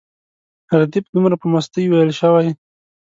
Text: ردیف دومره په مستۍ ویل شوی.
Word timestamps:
ردیف 0.79 1.05
دومره 1.15 1.35
په 1.41 1.45
مستۍ 1.53 1.83
ویل 1.87 2.11
شوی. 2.19 2.47